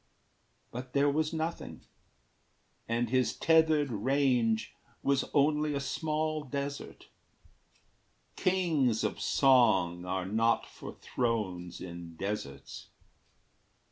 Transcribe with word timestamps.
But 0.71 0.93
there 0.93 1.11
was 1.11 1.31
nothing, 1.31 1.81
and 2.89 3.11
his 3.11 3.35
tethered 3.35 3.91
range 3.91 4.73
Was 5.03 5.25
only 5.31 5.75
a 5.75 5.79
small 5.79 6.43
desert. 6.43 7.09
Kings 8.35 9.03
of 9.03 9.21
song 9.21 10.03
Are 10.05 10.25
not 10.25 10.65
for 10.65 10.95
thrones 10.95 11.79
in 11.81 12.15
deserts. 12.15 12.87